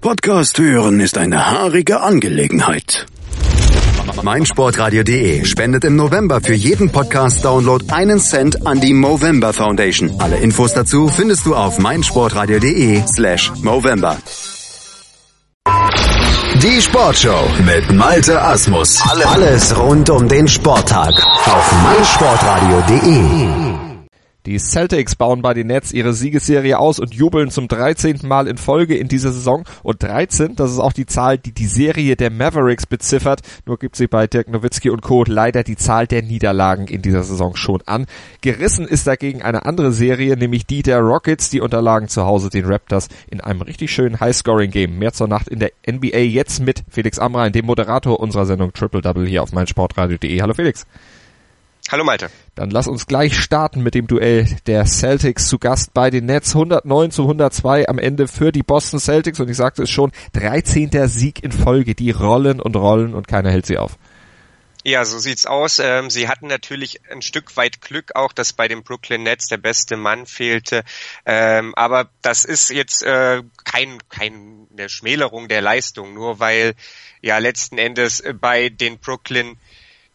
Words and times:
Podcast 0.00 0.58
hören 0.58 0.98
ist 1.00 1.18
eine 1.18 1.50
haarige 1.50 2.00
Angelegenheit. 2.00 3.06
meinsportradio.de 4.22 5.44
spendet 5.44 5.84
im 5.84 5.96
November 5.96 6.40
für 6.40 6.54
jeden 6.54 6.90
Podcast-Download 6.90 7.84
einen 7.92 8.18
Cent 8.18 8.66
an 8.66 8.80
die 8.80 8.94
Movember 8.94 9.52
Foundation. 9.52 10.10
Alle 10.18 10.38
Infos 10.38 10.72
dazu 10.72 11.08
findest 11.08 11.44
du 11.44 11.54
auf 11.54 11.78
meinsportradio.de 11.78 13.02
slash 13.14 13.52
Movember. 13.62 14.16
Die 16.62 16.80
Sportshow 16.80 17.50
mit 17.66 17.92
Malte 17.92 18.40
Asmus. 18.40 19.02
Alles 19.02 19.76
rund 19.78 20.08
um 20.08 20.26
den 20.28 20.48
Sporttag 20.48 21.12
auf 21.12 21.72
meinsportradio.de. 21.82 23.69
Die 24.46 24.58
Celtics 24.58 25.16
bauen 25.16 25.42
bei 25.42 25.52
den 25.52 25.66
Nets 25.66 25.92
ihre 25.92 26.14
Siegesserie 26.14 26.78
aus 26.78 26.98
und 26.98 27.12
jubeln 27.14 27.50
zum 27.50 27.68
13. 27.68 28.20
Mal 28.22 28.48
in 28.48 28.56
Folge 28.56 28.96
in 28.96 29.06
dieser 29.06 29.32
Saison. 29.32 29.64
Und 29.82 30.02
13, 30.02 30.56
das 30.56 30.72
ist 30.72 30.78
auch 30.78 30.94
die 30.94 31.04
Zahl, 31.04 31.36
die 31.36 31.52
die 31.52 31.66
Serie 31.66 32.16
der 32.16 32.30
Mavericks 32.30 32.86
beziffert. 32.86 33.40
Nur 33.66 33.78
gibt 33.78 33.96
sie 33.96 34.06
bei 34.06 34.26
Dirk 34.26 34.48
Nowitzki 34.48 34.88
und 34.88 35.02
Co. 35.02 35.24
leider 35.26 35.62
die 35.62 35.76
Zahl 35.76 36.06
der 36.06 36.22
Niederlagen 36.22 36.88
in 36.88 37.02
dieser 37.02 37.22
Saison 37.22 37.54
schon 37.54 37.82
an. 37.84 38.06
Gerissen 38.40 38.88
ist 38.88 39.06
dagegen 39.06 39.42
eine 39.42 39.66
andere 39.66 39.92
Serie, 39.92 40.38
nämlich 40.38 40.64
die 40.64 40.82
der 40.82 41.00
Rockets. 41.00 41.50
Die 41.50 41.60
unterlagen 41.60 42.08
zu 42.08 42.24
Hause 42.24 42.48
den 42.48 42.64
Raptors 42.64 43.08
in 43.30 43.42
einem 43.42 43.60
richtig 43.60 43.92
schönen 43.92 44.20
High-Scoring-Game. 44.20 44.98
Mehr 44.98 45.12
zur 45.12 45.28
Nacht 45.28 45.48
in 45.48 45.58
der 45.58 45.72
NBA 45.86 46.18
jetzt 46.18 46.60
mit 46.60 46.82
Felix 46.88 47.18
Amrain, 47.18 47.52
dem 47.52 47.66
Moderator 47.66 48.18
unserer 48.18 48.46
Sendung 48.46 48.72
Triple 48.72 49.02
Double 49.02 49.26
hier 49.26 49.42
auf 49.42 49.52
meinsportradio.de. 49.52 50.40
Hallo 50.40 50.54
Felix. 50.54 50.86
Hallo 51.90 52.04
Malte. 52.04 52.30
Dann 52.54 52.70
lass 52.70 52.86
uns 52.86 53.08
gleich 53.08 53.36
starten 53.36 53.82
mit 53.82 53.96
dem 53.96 54.06
Duell 54.06 54.46
der 54.68 54.86
Celtics 54.86 55.48
zu 55.48 55.58
Gast 55.58 55.92
bei 55.92 56.10
den 56.10 56.24
Nets. 56.24 56.54
109 56.54 57.10
zu 57.10 57.22
102 57.22 57.88
am 57.88 57.98
Ende 57.98 58.28
für 58.28 58.52
die 58.52 58.62
Boston 58.62 59.00
Celtics 59.00 59.40
und 59.40 59.50
ich 59.50 59.56
sagte 59.56 59.82
es 59.82 59.90
schon, 59.90 60.12
13. 60.34 61.08
Sieg 61.08 61.42
in 61.42 61.50
Folge. 61.50 61.96
Die 61.96 62.12
rollen 62.12 62.60
und 62.60 62.76
rollen 62.76 63.12
und 63.12 63.26
keiner 63.26 63.50
hält 63.50 63.66
sie 63.66 63.76
auf. 63.76 63.98
Ja, 64.84 65.04
so 65.04 65.18
sieht's 65.18 65.46
aus. 65.46 65.80
Ähm, 65.80 66.10
sie 66.10 66.28
hatten 66.28 66.46
natürlich 66.46 67.00
ein 67.10 67.22
Stück 67.22 67.56
weit 67.56 67.80
Glück 67.80 68.14
auch, 68.14 68.32
dass 68.32 68.52
bei 68.52 68.68
den 68.68 68.84
Brooklyn 68.84 69.24
Nets 69.24 69.48
der 69.48 69.56
beste 69.58 69.96
Mann 69.96 70.26
fehlte. 70.26 70.84
Ähm, 71.26 71.74
aber 71.74 72.08
das 72.22 72.44
ist 72.44 72.70
jetzt 72.70 73.02
äh, 73.02 73.42
kein, 73.64 73.98
keine 74.08 74.88
Schmälerung 74.88 75.48
der 75.48 75.60
Leistung, 75.60 76.14
nur 76.14 76.38
weil 76.38 76.74
ja 77.20 77.38
letzten 77.38 77.78
Endes 77.78 78.22
bei 78.40 78.68
den 78.68 79.00
Brooklyn 79.00 79.58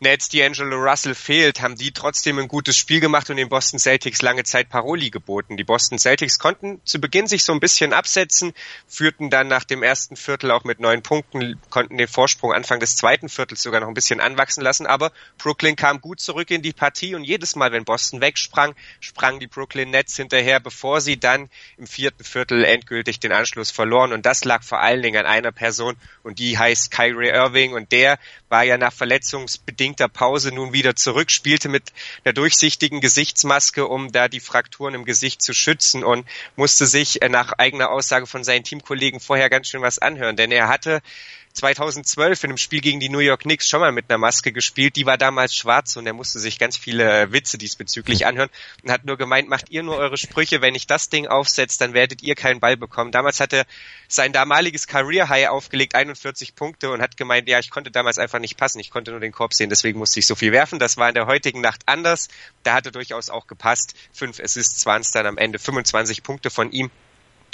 Nets 0.06 0.30
D'Angelo 0.30 0.76
Russell 0.76 1.16
fehlt, 1.16 1.64
haben 1.64 1.78
die 1.78 1.92
trotzdem 1.92 2.38
ein 2.38 2.48
gutes 2.48 2.78
Spiel 2.78 3.00
gemacht 3.00 3.28
und 3.32 3.38
den 3.38 3.50
Boston 3.50 3.80
Celtics 3.80 4.22
lange 4.22 4.44
Zeit 4.44 4.70
Paroli 4.70 5.10
geboten. 5.10 5.58
Die 5.58 5.64
Boston 5.64 5.98
Celtics 5.98 6.38
konnten 6.38 6.80
zu 6.86 7.02
Beginn 7.02 7.26
sich 7.26 7.44
so 7.44 7.54
ein 7.54 7.60
bisschen 7.60 7.92
absetzen, 7.92 8.54
führten 8.88 9.32
dann 9.32 9.48
nach 9.48 9.64
dem 9.64 9.82
ersten 9.82 10.16
Viertel 10.16 10.52
auch 10.52 10.64
mit 10.64 10.80
neun 10.80 11.02
Punkten, 11.02 11.60
konnten 11.72 11.98
den 11.98 12.08
Vorsprung 12.08 12.54
Anfang 12.54 12.80
des 12.80 12.96
zweiten 12.96 13.30
Viertels 13.30 13.64
sogar 13.64 13.82
noch 13.82 13.88
ein 13.88 13.96
bisschen 13.96 14.20
anwachsen 14.20 14.62
lassen, 14.62 14.86
aber 14.86 15.12
Brooklyn 15.40 15.76
kam 15.76 16.02
gut 16.02 16.20
zurück 16.20 16.52
in 16.52 16.62
die 16.62 16.74
Partie 16.74 17.16
und 17.16 17.24
jedes 17.24 17.56
Mal, 17.56 17.72
wenn 17.72 17.84
Boston 17.84 18.22
wegsprang, 18.22 18.76
sprangen 19.00 19.40
die 19.40 19.48
Brooklyn 19.48 19.90
Nets 19.90 20.16
hinterher, 20.16 20.60
bevor 20.60 21.02
sie 21.02 21.20
dann 21.20 21.50
im 21.78 21.88
vierten 21.88 22.24
Viertel 22.24 22.64
endgültig 22.64 23.20
den 23.20 23.32
Anschluss 23.32 23.72
verloren. 23.72 24.14
Und 24.14 24.28
das 24.28 24.46
lag 24.46 24.62
vor 24.62 24.82
allen 24.82 25.02
Dingen 25.02 25.26
an 25.26 25.26
einer 25.26 25.52
Person 25.52 25.96
und 26.22 26.38
die 26.38 26.60
heißt 26.60 26.92
Kyrie 26.92 27.30
Irving. 27.30 27.74
Und 27.74 27.92
der 27.92 28.20
war 28.50 28.64
ja 28.64 28.78
nach 28.78 28.94
verletzungsbedingter 29.96 30.08
Pause 30.10 30.52
nun 30.54 30.74
wieder 30.74 30.96
zurück, 30.96 31.32
spielte 31.32 31.70
mit 31.70 31.94
einer 32.24 32.34
durchsichtigen 32.34 33.02
Gesichtsmaske, 33.02 33.88
um 33.88 34.12
da 34.12 34.28
die 34.28 34.40
Frakturen 34.40 34.94
im 34.94 35.06
Gesicht 35.06 35.42
zu 35.42 35.54
schützen 35.54 36.04
und 36.04 36.28
musste 36.56 36.86
sich 36.86 37.22
äh, 37.22 37.30
nach 37.30 37.54
eigener 37.54 37.90
Aussage 37.90 38.28
von 38.28 38.44
seinen 38.44 38.64
Teamkollegen 38.64 39.20
vorher 39.20 39.50
ganz 39.50 39.68
schön 39.68 39.82
was 39.82 40.00
anhören, 40.00 40.36
denn 40.36 40.52
er 40.52 40.68
hatte 40.68 41.02
2012 41.56 42.44
in 42.44 42.50
einem 42.52 42.58
Spiel 42.58 42.82
gegen 42.82 43.00
die 43.00 43.10
New 43.10 43.20
York 43.20 43.42
Knicks 43.42 43.68
schon 43.68 43.80
mal 43.80 43.94
mit 43.94 44.10
einer 44.10 44.18
Maske 44.18 44.52
gespielt. 44.52 44.98
Die 44.98 45.06
war 45.06 45.18
damals 45.18 45.56
schwarz 45.56 45.96
und 45.96 46.06
er 46.06 46.14
musste 46.14 46.40
sich 46.40 46.60
ganz 46.60 46.76
viele 46.76 47.32
Witze 47.32 47.58
diesbezüglich 47.58 48.26
anhören 48.26 48.50
und 48.84 48.92
hat 48.92 49.06
nur 49.06 49.18
gemeint, 49.18 49.48
macht 49.48 49.70
ihr 49.70 49.82
nur 49.82 49.96
eure 49.96 50.18
Sprüche, 50.18 50.62
wenn 50.62 50.76
ich 50.76 50.86
das 50.86 51.10
Ding 51.10 51.28
aufsetzt, 51.28 51.80
dann 51.80 51.94
werdet 51.94 52.22
ihr 52.24 52.36
keinen 52.36 52.60
Ball 52.60 52.76
bekommen. 52.76 53.12
Damals 53.12 53.40
hatte 53.40 53.66
sein 54.10 54.34
damaliges 54.34 54.88
Career 54.88 55.30
High 55.30 55.48
aufgelegt, 55.48 55.96
41 55.96 56.56
Punkte 56.56 56.92
und 56.92 57.02
hat 57.02 57.16
gemeint, 57.16 57.48
ja, 57.48 57.60
ich 57.60 57.70
konnte 57.70 57.90
damals 57.90 58.20
einfach 58.20 58.40
nicht 58.40 58.58
passen, 58.58 58.80
ich 58.80 58.92
konnte 58.92 59.12
nur 59.12 59.22
den 59.22 59.32
Korb 59.32 59.54
sehen, 59.54 59.70
deswegen 59.70 59.98
musste 59.98 60.20
ich 60.20 60.28
so 60.28 60.36
viel 60.36 60.52
werfen. 60.52 60.78
Das 60.78 60.98
war 60.98 61.08
in 61.08 61.16
der 61.16 61.26
heutigen 61.26 61.62
Nacht 61.62 61.84
anders. 61.86 62.28
Da 62.64 62.74
hatte 62.74 62.92
durchaus 62.92 63.30
auch 63.30 63.48
gepasst. 63.48 63.96
Fünf 64.12 64.40
Assists 64.42 64.86
waren 64.86 65.02
es 65.02 65.12
dann 65.12 65.26
am 65.26 65.38
Ende, 65.38 65.58
25 65.58 66.22
Punkte 66.22 66.50
von 66.50 66.72
ihm. 66.72 66.92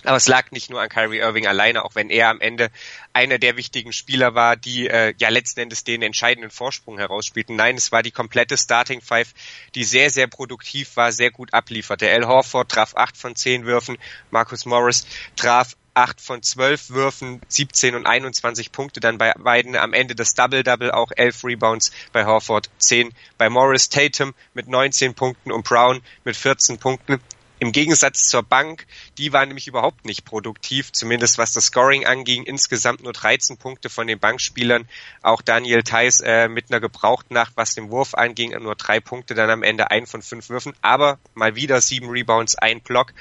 Aber 0.03 0.17
es 0.17 0.27
lag 0.27 0.51
nicht 0.51 0.69
nur 0.69 0.81
an 0.81 0.89
Kyrie 0.89 1.19
Irving 1.19 1.47
alleine, 1.47 1.85
auch 1.85 1.95
wenn 1.95 2.09
er 2.09 2.29
am 2.29 2.41
Ende 2.41 2.71
einer 3.13 3.37
der 3.37 3.57
wichtigen 3.57 3.93
Spieler 3.93 4.33
war, 4.33 4.55
die 4.55 4.87
äh, 4.87 5.13
ja 5.17 5.29
letzten 5.29 5.61
Endes 5.61 5.83
den 5.83 6.01
entscheidenden 6.01 6.49
Vorsprung 6.49 6.97
herausspielten. 6.97 7.55
Nein, 7.55 7.77
es 7.77 7.91
war 7.91 8.03
die 8.03 8.11
komplette 8.11 8.57
Starting 8.57 9.01
Five, 9.01 9.33
die 9.75 9.83
sehr, 9.83 10.09
sehr 10.09 10.27
produktiv 10.27 10.95
war, 10.95 11.11
sehr 11.11 11.31
gut 11.31 11.53
ablieferte. 11.53 12.09
Al 12.09 12.27
Horford 12.27 12.69
traf 12.69 12.95
acht 12.95 13.17
von 13.17 13.35
zehn 13.35 13.65
Würfen, 13.65 13.97
Marcus 14.31 14.65
Morris 14.65 15.05
traf 15.35 15.75
acht 15.93 16.21
von 16.21 16.41
zwölf 16.41 16.89
Würfen, 16.89 17.41
17 17.47 17.95
und 17.95 18.05
21 18.05 18.71
Punkte 18.71 18.99
dann 18.99 19.17
bei 19.17 19.33
beiden. 19.33 19.75
Am 19.75 19.93
Ende 19.93 20.15
das 20.15 20.33
Double-Double, 20.33 20.91
auch 20.91 21.11
elf 21.15 21.43
Rebounds 21.43 21.91
bei 22.13 22.25
Horford, 22.25 22.69
10 22.77 23.13
bei 23.37 23.49
Morris 23.49 23.89
Tatum 23.89 24.33
mit 24.53 24.67
19 24.67 25.13
Punkten 25.13 25.51
und 25.51 25.65
Brown 25.65 26.01
mit 26.23 26.35
14 26.35 26.77
Punkten. 26.77 27.19
Im 27.59 27.71
Gegensatz 27.71 28.27
zur 28.27 28.41
Bank, 28.41 28.87
die 29.21 29.33
war 29.33 29.45
nämlich 29.45 29.67
überhaupt 29.67 30.03
nicht 30.03 30.25
produktiv, 30.25 30.91
zumindest 30.93 31.37
was 31.37 31.53
das 31.53 31.65
Scoring 31.65 32.07
anging. 32.07 32.43
Insgesamt 32.43 33.03
nur 33.03 33.13
13 33.13 33.57
Punkte 33.57 33.91
von 33.91 34.07
den 34.07 34.17
Bankspielern. 34.17 34.89
Auch 35.21 35.43
Daniel 35.43 35.83
Theiss 35.83 36.21
äh, 36.21 36.47
mit 36.47 36.71
einer 36.71 36.79
Gebrauchtnacht, 36.79 37.51
was 37.55 37.75
den 37.75 37.91
Wurf 37.91 38.15
anging, 38.15 38.59
nur 38.63 38.73
drei 38.73 38.99
Punkte 38.99 39.35
dann 39.35 39.51
am 39.51 39.61
Ende, 39.61 39.91
ein 39.91 40.07
von 40.07 40.23
fünf 40.23 40.49
Würfen. 40.49 40.73
Aber 40.81 41.19
mal 41.35 41.55
wieder 41.55 41.81
sieben 41.81 42.09
Rebounds, 42.09 42.55
ein 42.55 42.81
Block. 42.81 43.13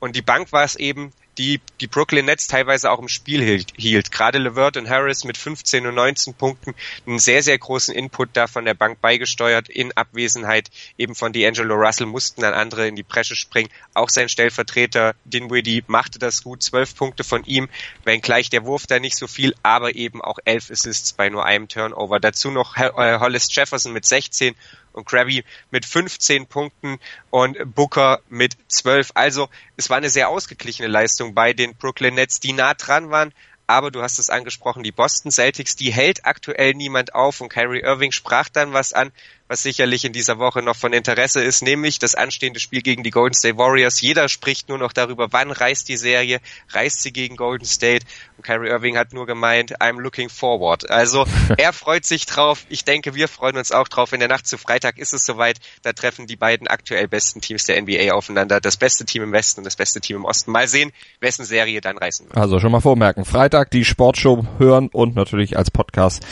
Und 0.00 0.16
die 0.16 0.22
Bank 0.22 0.50
war 0.50 0.64
es 0.64 0.74
eben, 0.74 1.12
die 1.38 1.60
die 1.80 1.86
Brooklyn 1.86 2.26
Nets 2.26 2.46
teilweise 2.46 2.90
auch 2.90 2.98
im 2.98 3.08
Spiel 3.08 3.42
hielt. 3.42 3.72
hielt. 3.76 4.12
Gerade 4.12 4.38
Levert 4.38 4.76
und 4.76 4.88
Harris 4.88 5.24
mit 5.24 5.36
15 5.36 5.86
und 5.86 5.94
19 5.94 6.34
Punkten 6.34 6.74
einen 7.06 7.18
sehr, 7.18 7.42
sehr 7.42 7.58
großen 7.58 7.94
Input 7.94 8.30
da 8.34 8.46
von 8.46 8.64
der 8.64 8.74
Bank 8.74 9.00
beigesteuert. 9.00 9.68
In 9.68 9.92
Abwesenheit 9.92 10.70
eben 10.98 11.14
von 11.14 11.32
D'Angelo 11.32 11.74
Russell 11.74 12.06
mussten 12.06 12.42
dann 12.42 12.54
andere 12.54 12.86
in 12.86 12.96
die 12.96 13.02
Bresche 13.02 13.36
springen. 13.36 13.70
Auch 13.94 14.08
sein 14.08 14.28
Stellvertreter 14.28 15.14
Dinwiddie 15.44 15.84
machte 15.86 16.18
das 16.18 16.42
gut. 16.42 16.62
Zwölf 16.62 16.94
Punkte 16.96 17.24
von 17.24 17.44
ihm, 17.44 17.68
wenngleich 18.04 18.50
der 18.50 18.64
Wurf 18.64 18.86
da 18.86 18.98
nicht 18.98 19.16
so 19.16 19.26
viel, 19.26 19.54
aber 19.62 19.94
eben 19.94 20.20
auch 20.22 20.38
elf 20.44 20.70
Assists 20.70 21.12
bei 21.12 21.28
nur 21.28 21.44
einem 21.44 21.68
Turnover. 21.68 22.20
Dazu 22.20 22.50
noch 22.50 22.76
äh, 22.76 23.18
Hollis 23.18 23.54
Jefferson 23.54 23.92
mit 23.92 24.04
16 24.04 24.54
und 24.92 25.06
Krabby 25.06 25.44
mit 25.70 25.84
15 25.84 26.46
Punkten 26.46 26.98
und 27.30 27.74
Booker 27.74 28.20
mit 28.28 28.56
12. 28.68 29.12
Also 29.14 29.48
es 29.76 29.90
war 29.90 29.98
eine 29.98 30.10
sehr 30.10 30.28
ausgeglichene 30.28 30.88
Leistung 30.88 31.34
bei 31.34 31.52
den 31.52 31.74
Brooklyn 31.74 32.14
Nets, 32.14 32.40
die 32.40 32.52
nah 32.52 32.74
dran 32.74 33.10
waren. 33.10 33.32
Aber 33.66 33.90
du 33.90 34.02
hast 34.02 34.18
es 34.18 34.28
angesprochen, 34.28 34.82
die 34.82 34.92
Boston 34.92 35.30
Celtics, 35.30 35.74
die 35.74 35.90
hält 35.90 36.26
aktuell 36.26 36.74
niemand 36.74 37.14
auf 37.14 37.40
und 37.40 37.48
Kyrie 37.48 37.80
Irving 37.80 38.12
sprach 38.12 38.50
dann 38.50 38.74
was 38.74 38.92
an, 38.92 39.10
was 39.48 39.62
sicherlich 39.62 40.04
in 40.04 40.12
dieser 40.12 40.38
Woche 40.38 40.62
noch 40.62 40.76
von 40.76 40.92
Interesse 40.94 41.42
ist, 41.42 41.62
nämlich 41.62 41.98
das 41.98 42.14
anstehende 42.14 42.60
Spiel 42.60 42.80
gegen 42.80 43.02
die 43.02 43.10
Golden 43.10 43.34
State 43.34 43.58
Warriors. 43.58 44.00
Jeder 44.00 44.28
spricht 44.28 44.70
nur 44.70 44.78
noch 44.78 44.92
darüber, 44.92 45.28
wann 45.32 45.50
reist 45.50 45.88
die 45.88 45.98
Serie, 45.98 46.40
reist 46.70 47.02
sie 47.02 47.12
gegen 47.12 47.36
Golden 47.36 47.66
State. 47.66 48.06
Und 48.38 48.44
Kyrie 48.44 48.70
Irving 48.70 48.96
hat 48.96 49.12
nur 49.12 49.26
gemeint, 49.26 49.80
I'm 49.80 50.00
looking 50.00 50.30
forward. 50.30 50.88
Also 50.90 51.26
er 51.58 51.74
freut 51.74 52.06
sich 52.06 52.24
drauf. 52.24 52.64
Ich 52.70 52.84
denke, 52.84 53.14
wir 53.14 53.28
freuen 53.28 53.58
uns 53.58 53.70
auch 53.70 53.88
drauf. 53.88 54.14
In 54.14 54.20
der 54.20 54.28
Nacht 54.28 54.46
zu 54.46 54.56
Freitag 54.56 54.96
ist 54.96 55.12
es 55.12 55.26
soweit. 55.26 55.58
Da 55.82 55.92
treffen 55.92 56.26
die 56.26 56.36
beiden 56.36 56.66
aktuell 56.66 57.06
besten 57.06 57.42
Teams 57.42 57.64
der 57.64 57.80
NBA 57.82 58.14
aufeinander. 58.14 58.60
Das 58.60 58.78
beste 58.78 59.04
Team 59.04 59.24
im 59.24 59.32
Westen 59.32 59.60
und 59.60 59.64
das 59.64 59.76
beste 59.76 60.00
Team 60.00 60.16
im 60.16 60.24
Osten. 60.24 60.52
Mal 60.52 60.68
sehen, 60.68 60.90
wessen 61.20 61.44
Serie 61.44 61.82
dann 61.82 61.98
reißen 61.98 62.26
wird. 62.26 62.36
Also 62.36 62.60
schon 62.60 62.72
mal 62.72 62.80
vormerken. 62.80 63.26
Freitag 63.26 63.70
die 63.70 63.84
Sportshow 63.84 64.46
hören 64.58 64.88
und 64.88 65.14
natürlich 65.14 65.58
als 65.58 65.70
Podcast 65.70 66.24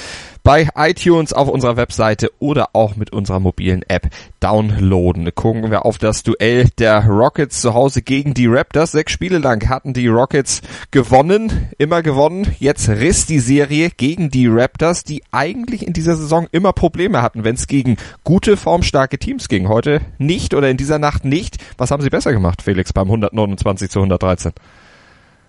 bei 0.43 0.69
iTunes 0.75 1.33
auf 1.33 1.49
unserer 1.49 1.77
Webseite 1.77 2.31
oder 2.39 2.71
auch 2.73 2.97
mit 2.97 3.13
unserer 3.13 3.41
mobilen 3.41 3.83
App 3.89 4.09
downloaden. 4.41 5.33
Gucken 5.35 5.71
wir 5.71 5.85
auf 5.85 5.99
das 5.99 6.23
Duell 6.23 6.69
der 6.79 7.07
Rockets 7.07 7.61
zu 7.61 7.75
Hause 7.75 8.03
gegen 8.03 8.35
die 8.35 8.47
Raptors. 8.47 8.93
Sechs 8.93 9.13
Spiele 9.13 9.39
lang 9.39 9.69
hatten 9.69 9.95
die 9.95 10.09
Rockets 10.09 10.63
gewonnen, 10.91 11.69
immer 11.79 12.03
gewonnen. 12.03 12.55
Jetzt 12.59 12.89
riss 12.89 13.27
die 13.27 13.39
Serie 13.39 13.91
gegen 13.91 14.31
die 14.31 14.49
Raptors, 14.49 15.05
die 15.05 15.23
eigentlich 15.31 15.87
in 15.87 15.93
dieser 15.93 16.17
Saison 16.17 16.49
immer 16.51 16.73
Probleme 16.73 17.23
hatten, 17.23 17.45
wenn 17.45 17.55
es 17.55 17.67
gegen 17.67 17.97
gute, 18.25 18.57
formstarke 18.57 19.19
Teams 19.19 19.49
ging. 19.49 19.69
Heute 19.69 20.01
nicht 20.19 20.55
oder 20.55 20.71
in 20.71 20.77
dieser 20.77 20.99
Nacht 20.99 21.25
nicht. 21.25 21.59
Was 21.79 21.91
haben 21.91 22.03
sie 22.03 22.11
besser 22.11 22.33
gemacht, 22.33 22.63
Felix, 22.63 22.93
beim 22.93 23.07
129 23.07 23.91
zu 23.91 24.01
113? 24.01 24.53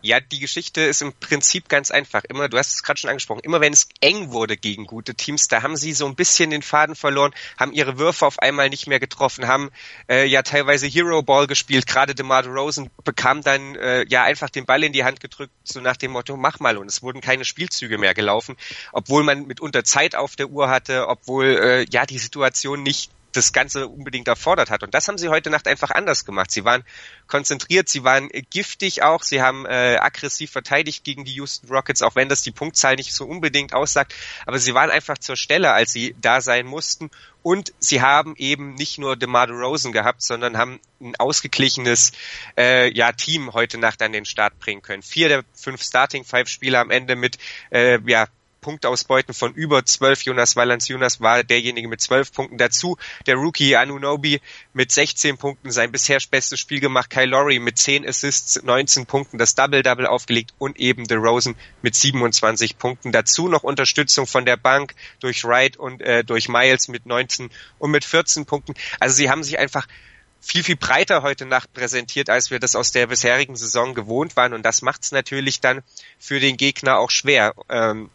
Ja, 0.06 0.20
die 0.20 0.40
Geschichte 0.40 0.82
ist 0.82 1.02
im 1.02 1.14
Prinzip 1.14 1.70
ganz 1.70 1.90
einfach. 1.90 2.26
Immer, 2.26 2.50
du 2.50 2.58
hast 2.58 2.74
es 2.74 2.84
gerade 2.84 3.00
schon 3.00 3.10
angesprochen, 3.10 3.40
immer 3.40 3.62
wenn 3.62 3.72
es 3.72 3.88
eng 4.02 4.32
wurde 4.32 4.58
gegen 4.58 4.86
gute 4.86 5.16
Teams, 5.16 5.48
da 5.48 5.64
haben 5.64 5.78
sie 5.78 5.94
so 5.94 6.06
ein 6.06 6.16
bisschen 6.16 6.50
den 6.50 6.62
Faden 6.62 6.94
verloren, 6.94 7.32
haben 7.58 7.72
ihre 7.72 7.98
Würfe 7.98 8.26
auf 8.26 8.38
einmal 8.40 8.70
nicht 8.70 8.86
mehr 8.86 9.00
getroffen, 9.00 9.48
haben 9.48 9.72
äh, 10.10 10.26
ja 10.26 10.42
teilweise 10.42 10.88
Hero 10.88 11.22
Ball 11.22 11.48
gespielt. 11.48 11.88
Gerade 11.88 12.16
DeMar 12.16 12.46
Rosen 12.46 12.90
bekam 13.06 13.44
dann 13.44 13.76
äh, 13.76 14.06
ja 14.10 14.24
einfach 14.24 14.50
den 14.50 14.66
Ball 14.66 14.84
in 14.84 14.92
die 14.92 15.06
Hand 15.06 15.22
gedrückt, 15.22 15.54
so 15.64 15.80
nach 15.80 15.96
dem 15.96 16.12
Motto, 16.12 16.36
mach 16.36 16.60
mal. 16.60 16.78
Und 16.78 16.88
es 16.88 17.02
wurden 17.02 17.22
keine 17.22 17.46
Spielzüge 17.46 17.98
mehr 17.98 18.14
gelaufen, 18.14 18.58
obwohl 18.92 19.24
man 19.24 19.48
mitunter 19.48 19.86
Zeit 19.86 20.16
auf 20.16 20.36
der 20.36 20.50
Uhr 20.50 20.70
hatte, 20.70 21.08
obwohl 21.08 21.46
äh, 21.46 21.86
ja 21.90 22.06
die 22.06 22.20
Situation 22.20 22.84
nicht 22.84 23.10
das 23.36 23.54
Ganze 23.54 23.88
unbedingt 23.88 24.28
erfordert 24.28 24.70
hat. 24.70 24.84
Und 24.84 24.94
das 24.94 25.08
haben 25.08 25.18
sie 25.18 25.30
heute 25.30 25.50
Nacht 25.50 25.68
einfach 25.68 25.92
anders 25.92 26.26
gemacht. 26.26 26.52
Sie 26.52 26.64
waren 26.64 26.84
konzentriert, 27.28 27.90
sie 27.90 28.04
waren 28.04 28.30
giftig 28.50 29.04
auch, 29.04 29.24
sie 29.24 29.42
haben 29.42 29.66
äh, 29.66 29.98
aggressiv 30.00 30.52
verteidigt 30.52 31.04
gegen 31.04 31.26
die 31.26 31.34
Houston 31.34 31.70
Rockets, 31.70 32.02
auch 32.02 32.16
wenn 32.16 32.30
das 32.30 32.42
die 32.42 32.52
Punktzahl 32.52 32.96
nicht 32.96 33.14
so 33.14 33.26
unbedingt 33.26 33.74
aussagt. 33.74 34.14
Aber 34.46 34.60
sie 34.60 34.74
waren 34.74 34.90
einfach 34.90 35.18
zur 35.18 35.36
Stelle, 35.36 35.72
als 35.74 35.92
sie 35.92 36.16
da 36.22 36.42
sein 36.42 36.66
mussten. 36.66 37.10
Und 37.42 37.74
sie 37.80 38.02
haben 38.02 38.36
eben 38.38 38.74
nicht 38.76 38.98
nur 38.98 39.18
DeMar 39.18 39.50
Rosen 39.50 39.92
gehabt, 39.92 40.22
sondern 40.22 40.58
haben 40.58 40.80
ein 41.02 41.16
ausgeglichenes 41.18 42.14
äh, 42.58 42.90
ja, 42.94 43.12
Team 43.12 43.54
heute 43.54 43.78
Nacht 43.78 44.02
an 44.02 44.14
den 44.14 44.24
Start 44.24 44.58
bringen 44.60 44.82
können. 44.82 45.04
Vier 45.04 45.28
der 45.28 45.44
fünf 45.54 45.84
Starting 45.84 46.24
Five 46.24 46.48
Spieler 46.48 46.80
am 46.80 46.90
Ende 46.90 47.18
mit 47.18 47.38
äh, 47.70 48.00
ja, 48.10 48.28
Punktausbeuten 48.64 49.36
von 49.36 49.54
über 49.54 49.86
zwölf. 49.86 50.24
Jonas 50.24 50.56
Valanciunas 50.56 51.22
war 51.22 51.44
derjenige 51.44 51.88
mit 51.88 52.02
zwölf 52.02 52.34
Punkten 52.34 52.58
dazu. 52.58 52.98
Der 53.28 53.36
Rookie 53.36 53.76
Anunobi 53.76 54.42
mit 54.74 54.92
16 54.92 55.38
Punkten 55.38 55.70
sein 55.70 55.92
bisher 55.92 56.18
bestes 56.32 56.60
Spiel 56.60 56.80
gemacht. 56.80 57.12
Kyle 57.12 57.28
Lowry 57.28 57.60
mit 57.60 57.78
10 57.78 58.08
Assists, 58.08 58.64
19 58.64 59.06
Punkten, 59.06 59.38
das 59.38 59.54
Double-Double 59.54 60.08
aufgelegt 60.08 60.56
und 60.58 60.80
eben 60.80 61.06
The 61.08 61.16
Rosen 61.16 61.56
mit 61.84 61.94
27 61.94 62.80
Punkten. 62.80 63.12
Dazu 63.12 63.48
noch 63.48 63.62
Unterstützung 63.62 64.26
von 64.26 64.46
der 64.46 64.58
Bank 64.58 64.96
durch 65.20 65.44
Wright 65.44 65.78
und 65.78 66.02
äh, 66.02 66.24
durch 66.24 66.50
Miles 66.50 66.88
mit 66.88 67.06
19 67.06 67.52
und 67.78 67.92
mit 67.92 68.04
14 68.04 68.48
Punkten. 68.48 68.74
Also 69.00 69.16
sie 69.16 69.30
haben 69.30 69.44
sich 69.44 69.60
einfach 69.60 69.86
viel, 70.44 70.64
viel 70.64 70.76
breiter 70.76 71.24
heute 71.24 71.46
Nacht 71.46 71.74
präsentiert, 71.74 72.30
als 72.30 72.52
wir 72.52 72.60
das 72.60 72.76
aus 72.76 72.92
der 72.92 73.08
bisherigen 73.08 73.56
Saison 73.56 73.94
gewohnt 73.94 74.36
waren. 74.36 74.54
Und 74.54 74.64
das 74.64 74.82
macht 74.82 75.04
es 75.04 75.12
natürlich 75.14 75.62
dann 75.62 75.82
für 76.20 76.40
den 76.40 76.58
Gegner 76.58 76.98
auch 77.00 77.12
schwer. 77.12 77.54
Ähm, 77.70 78.10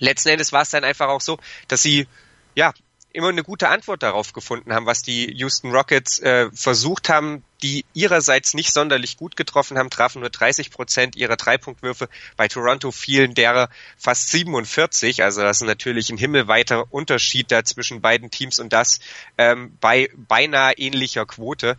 letzten 0.00 0.30
Endes 0.30 0.52
war 0.52 0.62
es 0.62 0.70
dann 0.70 0.84
einfach 0.84 1.08
auch 1.08 1.20
so, 1.20 1.38
dass 1.68 1.82
sie 1.82 2.08
ja 2.56 2.72
immer 3.12 3.28
eine 3.28 3.42
gute 3.42 3.68
Antwort 3.68 4.02
darauf 4.02 4.32
gefunden 4.32 4.72
haben, 4.72 4.86
was 4.86 5.02
die 5.02 5.32
Houston 5.34 5.72
Rockets 5.72 6.20
äh, 6.20 6.48
versucht 6.52 7.08
haben, 7.08 7.42
die 7.62 7.84
ihrerseits 7.92 8.54
nicht 8.54 8.72
sonderlich 8.72 9.16
gut 9.16 9.36
getroffen 9.36 9.78
haben, 9.78 9.90
trafen 9.90 10.20
nur 10.20 10.30
30 10.30 10.70
Prozent 10.70 11.16
ihrer 11.16 11.36
Dreipunktwürfe. 11.36 12.08
Bei 12.36 12.48
Toronto 12.48 12.92
fielen 12.92 13.34
derer 13.34 13.68
fast 13.98 14.30
47. 14.30 15.22
Also 15.24 15.42
das 15.42 15.60
ist 15.60 15.66
natürlich 15.66 16.10
ein 16.10 16.18
himmelweiter 16.18 16.84
Unterschied 16.92 17.50
da 17.50 17.64
zwischen 17.64 18.00
beiden 18.00 18.30
Teams 18.30 18.58
und 18.60 18.72
das 18.72 19.00
ähm, 19.38 19.76
bei 19.80 20.08
beinahe 20.16 20.74
ähnlicher 20.74 21.26
Quote. 21.26 21.76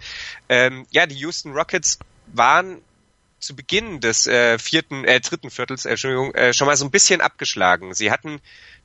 Ähm, 0.50 0.86
ja, 0.92 1.06
die 1.06 1.16
Houston 1.16 1.54
Rockets 1.54 2.00
waren 2.28 2.82
zu 3.42 3.56
Beginn 3.56 4.00
des 4.00 4.28
äh, 4.28 4.58
vierten, 4.60 5.04
äh, 5.04 5.20
dritten 5.20 5.50
Viertels, 5.50 5.86
äh, 5.86 5.90
Entschuldigung, 5.90 6.34
äh, 6.36 6.54
schon 6.54 6.68
mal 6.68 6.78
so 6.78 6.86
ein 6.86 6.92
bisschen 6.92 7.22
abgeschlagen. 7.22 7.94
Sie 7.94 8.12
hatten 8.12 8.40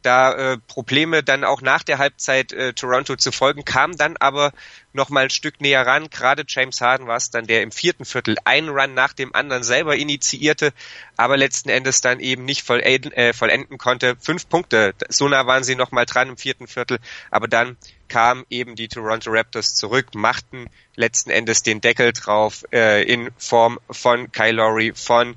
da 0.07 0.33
äh, 0.33 0.59
Probleme 0.69 1.25
dann 1.25 1.43
auch 1.43 1.61
nach 1.61 1.83
der 1.83 1.99
Halbzeit 1.99 2.53
äh, 2.53 2.73
Toronto 2.73 3.17
zu 3.17 3.33
folgen, 3.33 3.65
kamen 3.65 3.97
dann 3.97 4.17
aber 4.17 4.53
noch 4.93 5.11
mal 5.11 5.25
ein 5.25 5.31
Stück 5.31 5.61
näher 5.61 5.85
ran. 5.85 6.09
Gerade 6.11 6.45
James 6.47 6.81
Harden 6.81 7.09
war 7.09 7.17
es 7.17 7.31
dann, 7.31 7.47
der 7.47 7.63
im 7.63 7.73
vierten 7.73 8.05
Viertel 8.05 8.37
einen 8.45 8.69
Run 8.69 8.95
nach 8.95 9.13
dem 9.13 9.35
anderen 9.35 9.65
selber 9.65 9.97
initiierte, 9.97 10.73
aber 11.17 11.37
letzten 11.37 11.71
Endes 11.71 12.01
dann 12.01 12.21
eben 12.21 12.45
nicht 12.45 12.63
vollenden, 12.63 13.13
äh, 13.13 13.33
vollenden 13.33 13.79
konnte. 13.79 14.17
Fünf 14.21 14.49
Punkte, 14.49 14.95
so 15.09 15.29
nah 15.29 15.47
waren 15.47 15.65
sie 15.65 15.75
noch 15.75 15.91
mal 15.91 16.07
dran 16.07 16.29
im 16.29 16.37
vierten 16.37 16.69
Viertel, 16.69 16.99
aber 17.33 17.49
dann 17.49 17.77
kamen 18.09 18.47
eben 18.49 18.77
die 18.77 18.87
Toronto 18.87 19.31
Raptors 19.31 19.75
zurück, 19.75 20.15
machten 20.15 20.71
letzten 20.95 21.31
Endes 21.31 21.65
den 21.65 21.81
Deckel 21.81 22.13
drauf 22.13 22.65
äh, 22.73 23.03
in 23.03 23.31
Form 23.39 23.81
von 23.91 24.31
Kyle 24.31 24.53
Lowry, 24.53 24.93
von 24.95 25.35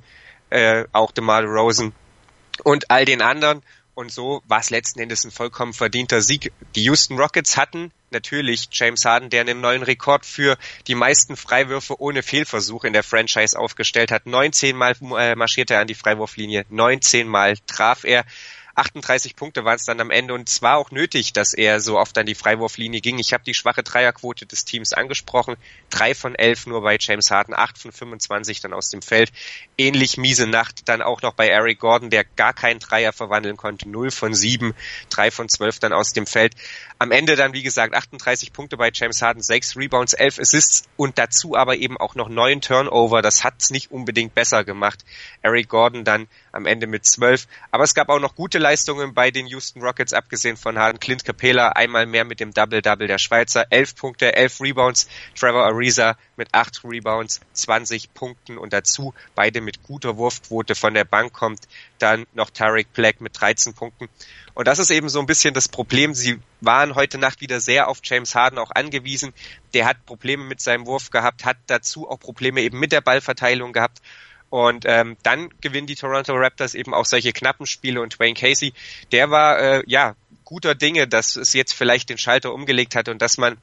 äh, 0.52 0.86
auch 0.92 1.12
DeMar 1.12 1.44
Rosen 1.44 1.94
und 2.64 2.92
all 2.92 3.06
den 3.06 3.22
anderen 3.22 3.64
und 3.96 4.12
so 4.12 4.42
war 4.48 4.60
es 4.60 4.70
letzten 4.70 5.00
Endes 5.00 5.24
ein 5.24 5.32
vollkommen 5.32 5.74
verdienter 5.74 6.22
Sieg. 6.22 6.52
Die 6.76 6.84
Houston 6.84 7.18
Rockets 7.18 7.58
hatten 7.58 7.92
natürlich 8.12 8.68
James 8.72 9.06
Harden, 9.06 9.30
der 9.30 9.42
einen 9.42 9.62
neuen 9.62 9.84
Rekord 9.84 10.26
für 10.26 10.58
die 10.88 10.96
meisten 10.96 11.36
Freiwürfe 11.36 12.00
ohne 12.00 12.24
Fehlversuch 12.24 12.84
in 12.84 12.94
der 12.94 13.04
Franchise 13.04 13.58
aufgestellt 13.58 14.12
hat. 14.12 14.26
19 14.26 14.76
Mal 14.76 14.96
äh, 15.18 15.36
marschierte 15.36 15.76
er 15.76 15.82
an 15.82 15.88
die 15.88 15.96
Freiwurflinie, 15.96 16.66
19 16.70 17.28
Mal 17.28 17.56
traf 17.68 18.04
er. 18.04 18.26
38 18.80 19.36
Punkte 19.36 19.66
waren 19.66 19.76
es 19.76 19.84
dann 19.84 20.00
am 20.00 20.10
Ende 20.10 20.34
und 20.34 20.50
es 20.50 20.62
war 20.62 20.78
auch 20.78 20.92
nötig, 20.92 21.34
dass 21.34 21.54
er 21.54 21.82
so 21.82 22.00
oft 22.00 22.18
an 22.18 22.26
die 22.26 22.36
Freiwurflinie 22.36 23.02
ging. 23.02 23.20
Ich 23.20 23.34
habe 23.34 23.44
die 23.44 23.54
schwache 23.54 23.84
Dreierquote 23.84 24.46
des 24.46 24.64
Teams 24.64 24.94
angesprochen. 24.94 25.58
Drei 25.90 26.16
von 26.16 26.36
elf 26.36 26.66
nur 26.66 26.82
bei 26.82 26.98
James 27.00 27.30
Harden, 27.30 27.54
acht 27.54 27.78
von 27.78 27.92
25 27.92 28.62
dann 28.62 28.74
aus 28.74 28.90
dem 28.90 29.02
Feld. 29.02 29.32
Ähnlich 29.78 30.18
miese 30.18 30.48
Nacht 30.48 30.88
dann 30.88 31.02
auch 31.02 31.22
noch 31.22 31.34
bei 31.34 31.50
Eric 31.50 31.80
Gordon, 31.80 32.10
der 32.10 32.24
gar 32.24 32.54
keinen 32.54 32.80
Dreier 32.80 33.12
verwandeln 33.12 33.58
konnte. 33.58 33.90
Null 33.90 34.12
von 34.12 34.34
sieben, 34.34 34.74
drei 35.10 35.30
von 35.30 35.50
zwölf 35.50 35.80
dann 35.80 35.92
aus 35.92 36.14
dem 36.14 36.26
Feld. 36.26 36.56
Am 37.00 37.12
Ende 37.12 37.36
dann, 37.36 37.54
wie 37.54 37.64
gesagt, 37.64 37.94
38 37.94 38.54
Punkte 38.54 38.78
bei 38.78 38.92
James 38.94 39.22
Harden, 39.22 39.42
sechs 39.42 39.76
Rebounds, 39.76 40.14
elf 40.14 40.40
Assists 40.40 40.84
und 40.96 41.18
dazu 41.18 41.56
aber 41.56 41.76
eben 41.78 41.98
auch 41.98 42.16
noch 42.16 42.30
neun 42.30 42.62
Turnover. 42.62 43.22
Das 43.22 43.44
hat's 43.44 43.72
nicht 43.72 43.92
unbedingt 43.92 44.34
besser 44.34 44.64
gemacht. 44.64 45.04
Eric 45.42 45.70
Gordon 45.70 46.04
dann 46.04 46.28
am 46.52 46.66
Ende 46.66 46.88
mit 46.88 47.06
zwölf. 47.06 47.48
Aber 47.72 47.84
es 47.84 47.94
gab 47.94 48.10
auch 48.10 48.20
noch 48.20 48.36
gute 48.36 48.58
Leistungen 48.58 49.14
bei 49.14 49.32
den 49.32 49.48
Houston 49.48 49.82
Rockets, 49.82 50.14
abgesehen 50.14 50.58
von 50.58 50.78
Harden. 50.78 51.00
Clint 51.00 51.26
Capela 51.26 51.70
einmal 51.70 52.06
mehr 52.06 52.26
mit 52.26 52.40
dem 52.40 52.54
Double-Double 52.54 53.08
der 53.08 53.18
Schweizer. 53.18 53.66
Elf 53.70 53.96
Punkte, 53.96 54.36
elf 54.36 54.62
Rebounds. 54.62 55.08
Trevor 55.36 55.66
Ariza 55.66 56.18
mit 56.36 56.50
acht 56.54 56.82
Rebounds, 56.84 57.42
20 57.54 58.14
Punkten 58.14 58.58
und 58.58 58.74
dazu 58.74 59.14
beide 59.36 59.62
mit 59.62 59.84
guter 59.84 60.18
Wurfquote 60.18 60.76
von 60.76 60.94
der 60.94 61.06
Bank 61.06 61.34
kommt. 61.34 61.62
Dann 62.00 62.26
noch 62.34 62.50
Tarek 62.50 62.94
Black 62.94 63.22
mit 63.22 63.40
13 63.40 63.74
Punkten. 63.74 64.10
Und 64.54 64.68
das 64.68 64.80
ist 64.80 64.92
eben 64.92 65.10
so 65.10 65.20
ein 65.20 65.26
bisschen 65.26 65.54
das 65.54 65.70
Problem. 65.70 66.14
Sie 66.14 66.40
waren 66.62 66.96
heute 66.96 67.18
Nacht 67.18 67.42
wieder 67.42 67.60
sehr 67.60 67.88
auf 67.88 68.00
James 68.04 68.36
Harden 68.36 68.60
auch 68.60 68.72
angewiesen. 68.72 69.34
Der 69.74 69.86
hat 69.86 70.06
Probleme 70.06 70.44
mit 70.44 70.60
seinem 70.60 70.86
Wurf 70.86 71.12
gehabt, 71.12 71.46
hat 71.46 71.58
dazu 71.68 72.10
auch 72.10 72.20
Probleme 72.20 72.62
eben 72.62 72.80
mit 72.80 72.92
der 72.92 73.02
Ballverteilung 73.02 73.72
gehabt. 73.72 74.02
Und 74.50 74.86
ähm, 74.88 75.18
dann 75.24 75.50
gewinnen 75.62 75.88
die 75.88 75.96
Toronto 75.96 76.34
Raptors 76.34 76.74
eben 76.74 76.94
auch 76.94 77.06
solche 77.06 77.34
knappen 77.34 77.66
Spiele 77.66 78.02
und 78.02 78.20
Wayne 78.20 78.34
Casey, 78.34 78.74
der 79.12 79.30
war 79.30 79.60
äh, 79.60 79.84
ja 79.86 80.16
guter 80.44 80.74
Dinge, 80.74 81.08
dass 81.08 81.36
es 81.36 81.54
jetzt 81.54 81.74
vielleicht 81.74 82.10
den 82.10 82.18
Schalter 82.18 82.54
umgelegt 82.54 82.96
hat 82.96 83.10
und 83.10 83.22
dass 83.22 83.38
man 83.38 83.58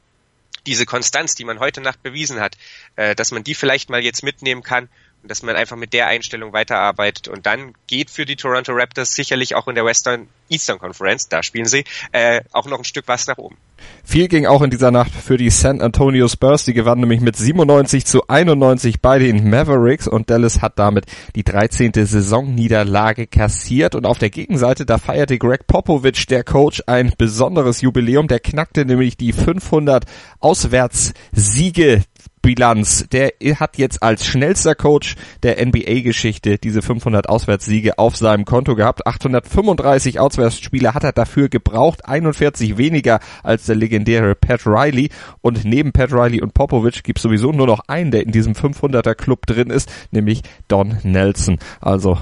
diese 0.66 0.86
Konstanz, 0.86 1.34
die 1.34 1.44
man 1.44 1.60
heute 1.60 1.80
Nacht 1.80 2.02
bewiesen 2.02 2.40
hat, 2.40 2.56
äh, 2.96 3.14
dass 3.14 3.32
man 3.32 3.44
die 3.44 3.54
vielleicht 3.54 3.90
mal 3.90 4.02
jetzt 4.02 4.22
mitnehmen 4.22 4.62
kann 4.62 4.88
und 5.22 5.30
dass 5.30 5.42
man 5.42 5.56
einfach 5.56 5.76
mit 5.76 5.92
der 5.92 6.06
Einstellung 6.06 6.52
weiterarbeitet 6.52 7.28
und 7.28 7.46
dann 7.46 7.74
geht 7.86 8.10
für 8.10 8.24
die 8.24 8.36
Toronto 8.36 8.72
Raptors 8.72 9.14
sicherlich 9.14 9.54
auch 9.54 9.68
in 9.68 9.74
der 9.74 9.84
Western 9.84 10.28
Eastern 10.48 10.78
Conference, 10.78 11.28
da 11.28 11.42
spielen 11.42 11.66
sie, 11.66 11.84
äh, 12.12 12.40
auch 12.52 12.66
noch 12.66 12.78
ein 12.78 12.84
Stück 12.84 13.08
was 13.08 13.26
nach 13.26 13.38
oben. 13.38 13.56
Viel 14.04 14.28
ging 14.28 14.46
auch 14.46 14.62
in 14.62 14.70
dieser 14.70 14.90
Nacht 14.90 15.10
für 15.10 15.36
die 15.36 15.50
San 15.50 15.80
Antonio 15.80 16.28
Spurs. 16.28 16.64
Die 16.64 16.74
gewannen 16.74 17.00
nämlich 17.00 17.20
mit 17.20 17.36
97 17.36 18.06
zu 18.06 18.26
91 18.28 19.00
bei 19.00 19.18
den 19.18 19.50
Mavericks 19.50 20.06
und 20.06 20.30
Dallas 20.30 20.62
hat 20.62 20.78
damit 20.78 21.06
die 21.34 21.42
13. 21.42 21.92
Saisonniederlage 21.92 23.26
kassiert. 23.26 23.94
Und 23.94 24.06
auf 24.06 24.18
der 24.18 24.30
Gegenseite, 24.30 24.86
da 24.86 24.98
feierte 24.98 25.38
Greg 25.38 25.66
Popovich, 25.66 26.26
der 26.26 26.44
Coach, 26.44 26.82
ein 26.86 27.12
besonderes 27.18 27.80
Jubiläum. 27.80 28.28
Der 28.28 28.40
knackte 28.40 28.84
nämlich 28.84 29.16
die 29.16 29.32
500 29.32 30.04
Auswärtssiege 30.38 32.04
Bilanz. 32.46 33.08
Der 33.10 33.32
hat 33.58 33.76
jetzt 33.76 34.04
als 34.04 34.24
schnellster 34.24 34.76
Coach 34.76 35.16
der 35.42 35.66
NBA-Geschichte 35.66 36.58
diese 36.58 36.80
500 36.80 37.28
Auswärtssiege 37.28 37.98
auf 37.98 38.16
seinem 38.16 38.44
Konto 38.44 38.76
gehabt. 38.76 39.04
835 39.04 40.20
Auswärtsspiele 40.20 40.94
hat 40.94 41.02
er 41.02 41.10
dafür 41.10 41.48
gebraucht, 41.48 42.06
41 42.06 42.78
weniger 42.78 43.18
als 43.42 43.66
der 43.66 43.74
legendäre 43.74 44.36
Pat 44.36 44.64
Riley. 44.64 45.10
Und 45.40 45.64
neben 45.64 45.90
Pat 45.90 46.12
Riley 46.12 46.40
und 46.40 46.54
Popovich 46.54 47.02
gibt 47.02 47.18
es 47.18 47.24
sowieso 47.24 47.50
nur 47.50 47.66
noch 47.66 47.80
einen, 47.88 48.12
der 48.12 48.22
in 48.22 48.30
diesem 48.30 48.52
500er 48.52 49.16
Club 49.16 49.44
drin 49.46 49.70
ist, 49.70 49.90
nämlich 50.12 50.42
Don 50.68 50.98
Nelson. 51.02 51.58
Also 51.80 52.16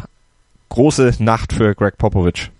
große 0.71 1.17
Nacht 1.19 1.53
für 1.53 1.75
Greg 1.75 1.99
Popovich. 1.99 2.51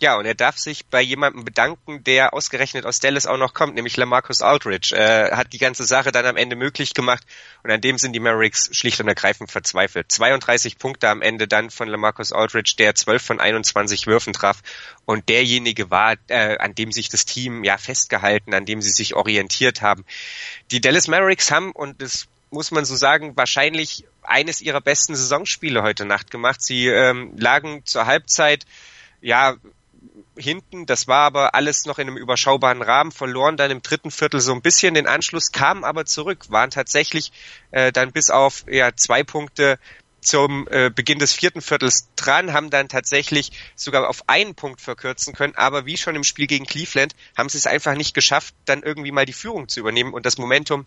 Ja, 0.00 0.16
und 0.16 0.26
er 0.26 0.34
darf 0.34 0.58
sich 0.58 0.86
bei 0.86 1.00
jemandem 1.00 1.44
bedanken, 1.44 2.04
der 2.04 2.32
ausgerechnet 2.32 2.86
aus 2.86 3.00
Dallas 3.00 3.26
auch 3.26 3.36
noch 3.36 3.52
kommt, 3.52 3.74
nämlich 3.74 3.96
Lamarcus 3.96 4.42
Aldridge. 4.42 4.94
Äh, 4.94 5.34
hat 5.34 5.52
die 5.52 5.58
ganze 5.58 5.84
Sache 5.84 6.12
dann 6.12 6.24
am 6.24 6.36
Ende 6.36 6.54
möglich 6.54 6.94
gemacht 6.94 7.24
und 7.64 7.72
an 7.72 7.80
dem 7.80 7.98
sind 7.98 8.12
die 8.12 8.20
Mavericks 8.20 8.68
schlicht 8.70 9.00
und 9.00 9.08
ergreifend 9.08 9.50
verzweifelt. 9.50 10.12
32 10.12 10.78
Punkte 10.78 11.08
am 11.08 11.20
Ende 11.20 11.48
dann 11.48 11.70
von 11.70 11.88
Lamarcus 11.88 12.32
Aldridge, 12.32 12.74
der 12.78 12.94
12 12.94 13.22
von 13.22 13.40
21 13.40 14.06
Würfen 14.06 14.32
traf 14.32 14.62
und 15.04 15.28
derjenige 15.28 15.90
war, 15.90 16.14
äh, 16.28 16.56
an 16.58 16.76
dem 16.76 16.92
sich 16.92 17.08
das 17.08 17.24
Team 17.24 17.64
ja 17.64 17.76
festgehalten, 17.76 18.54
an 18.54 18.66
dem 18.66 18.80
sie 18.80 18.90
sich 18.90 19.16
orientiert 19.16 19.82
haben. 19.82 20.04
Die 20.70 20.80
Dallas 20.80 21.08
Mavericks 21.08 21.50
haben, 21.50 21.72
und 21.72 22.00
das 22.00 22.28
muss 22.50 22.70
man 22.70 22.84
so 22.84 22.94
sagen, 22.94 23.36
wahrscheinlich 23.36 24.04
eines 24.22 24.60
ihrer 24.60 24.80
besten 24.80 25.16
Saisonspiele 25.16 25.82
heute 25.82 26.04
Nacht 26.04 26.30
gemacht. 26.30 26.62
Sie 26.62 26.86
ähm, 26.86 27.32
lagen 27.36 27.84
zur 27.84 28.06
Halbzeit 28.06 28.64
ja 29.20 29.56
hinten. 30.36 30.86
Das 30.86 31.08
war 31.08 31.24
aber 31.24 31.54
alles 31.54 31.84
noch 31.84 31.98
in 31.98 32.08
einem 32.08 32.16
überschaubaren 32.16 32.82
Rahmen, 32.82 33.12
verloren 33.12 33.56
dann 33.56 33.70
im 33.70 33.82
dritten 33.82 34.10
Viertel 34.10 34.40
so 34.40 34.52
ein 34.52 34.62
bisschen 34.62 34.94
den 34.94 35.06
Anschluss, 35.06 35.52
kamen 35.52 35.84
aber 35.84 36.06
zurück, 36.06 36.46
waren 36.50 36.70
tatsächlich 36.70 37.32
äh, 37.70 37.92
dann 37.92 38.12
bis 38.12 38.30
auf 38.30 38.64
ja, 38.68 38.94
zwei 38.94 39.24
Punkte 39.24 39.78
zum 40.20 40.66
äh, 40.70 40.90
Beginn 40.90 41.18
des 41.18 41.32
vierten 41.32 41.60
Viertels 41.60 42.08
dran, 42.16 42.52
haben 42.52 42.70
dann 42.70 42.88
tatsächlich 42.88 43.52
sogar 43.76 44.08
auf 44.08 44.28
einen 44.28 44.54
Punkt 44.54 44.80
verkürzen 44.80 45.34
können, 45.34 45.54
aber 45.56 45.86
wie 45.86 45.96
schon 45.96 46.16
im 46.16 46.24
Spiel 46.24 46.46
gegen 46.46 46.66
Cleveland 46.66 47.14
haben 47.36 47.48
sie 47.48 47.58
es 47.58 47.66
einfach 47.66 47.94
nicht 47.94 48.14
geschafft, 48.14 48.54
dann 48.64 48.82
irgendwie 48.82 49.12
mal 49.12 49.26
die 49.26 49.32
Führung 49.32 49.68
zu 49.68 49.80
übernehmen 49.80 50.12
und 50.12 50.26
das 50.26 50.38
Momentum 50.38 50.86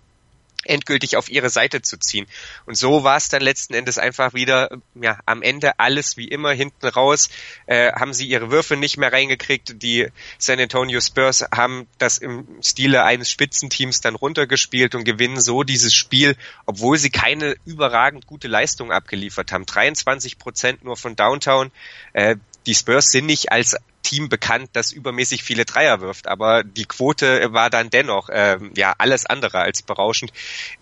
endgültig 0.65 1.15
auf 1.18 1.30
ihre 1.30 1.50
Seite 1.50 1.82
zu 1.82 1.98
ziehen. 1.98 2.27
Und 2.65 2.75
so 2.75 3.03
war 3.03 3.18
es 3.18 3.30
dann 3.30 3.41
letzten 3.41 3.74
Endes 3.74 3.98
einfach 3.98 4.34
wieder, 4.34 4.70
ja, 4.96 5.20
am 5.25 5.41
Ende 5.41 5.80
alles 5.80 6.18
wie 6.18 6.27
immer 6.27 6.51
hinten 6.51 6.88
raus, 6.88 7.30
äh, 7.65 7.91
haben 7.94 8.13
sie 8.13 8.27
ihre 8.27 8.51
Würfe 8.51 8.77
nicht 8.77 8.98
mehr 8.98 9.12
reingekriegt. 9.12 9.82
Die 9.82 10.08
San 10.38 10.60
Antonio 10.60 11.01
Spurs 11.01 11.46
haben 11.53 11.88
das 11.98 12.18
im 12.18 12.48
Stile 12.62 13.03
eines 13.03 13.30
Spitzenteams 13.30 14.01
dann 14.01 14.15
runtergespielt 14.15 14.96
und 14.96 15.03
gewinnen 15.03 15.41
so 15.41 15.63
dieses 15.63 15.94
Spiel, 15.94 16.36
obwohl 16.65 16.98
sie 16.98 17.10
keine 17.10 17.56
überragend 17.65 18.27
gute 18.27 18.48
Leistung 18.48 18.91
abgeliefert 18.91 19.51
haben. 19.51 19.65
23 19.65 20.38
Prozent 20.38 20.84
nur 20.84 20.98
von 20.98 21.15
Downtown. 21.15 21.72
Äh, 22.13 22.36
die 22.65 22.75
Spurs 22.75 23.12
sind 23.12 23.25
nicht 23.25 23.51
als 23.51 23.75
Team 24.03 24.30
bekannt, 24.30 24.72
das 24.74 24.91
übermäßig 24.91 25.44
viele 25.44 25.65
Dreier 25.65 26.01
wirft, 26.01 26.27
aber 26.27 26.63
die 26.63 26.86
Quote 26.86 27.53
war 27.53 27.70
dann 27.70 27.89
dennoch 27.89 28.30
ähm, 28.32 28.72
ja 28.75 28.94
alles 28.98 29.25
andere 29.25 29.60
als 29.60 29.84
berauschend. 29.84 30.34